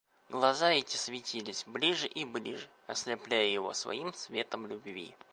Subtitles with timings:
[0.31, 5.13] Глаза эти светились ближе и ближе, ослепляя его своим светом любви.